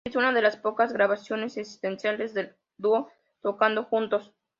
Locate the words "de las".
0.33-0.57